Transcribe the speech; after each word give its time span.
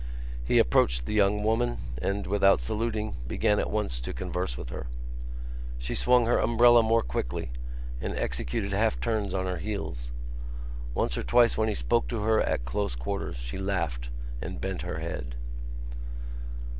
He 0.43 0.57
approached 0.57 1.05
the 1.05 1.13
young 1.13 1.43
woman 1.43 1.77
and, 2.01 2.25
without 2.25 2.59
saluting, 2.59 3.17
began 3.27 3.59
at 3.59 3.69
once 3.69 3.99
to 3.99 4.11
converse 4.13 4.57
with 4.57 4.69
her. 4.71 4.87
She 5.77 5.93
swung 5.93 6.25
her 6.25 6.39
umbrella 6.39 6.81
more 6.81 7.03
quickly 7.03 7.51
and 8.01 8.15
executed 8.15 8.71
half 8.73 8.99
turns 8.99 9.35
on 9.35 9.45
her 9.45 9.57
heels. 9.57 10.11
Once 10.95 11.19
or 11.19 11.23
twice 11.23 11.55
when 11.55 11.67
he 11.69 11.75
spoke 11.75 12.07
to 12.07 12.23
her 12.23 12.41
at 12.41 12.65
close 12.65 12.95
quarters 12.95 13.37
she 13.37 13.59
laughed 13.59 14.09
and 14.41 14.59
bent 14.59 14.81
her 14.81 14.97
head. 14.97 15.35